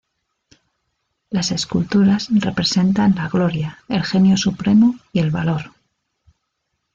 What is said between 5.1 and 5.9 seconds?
y el Valor.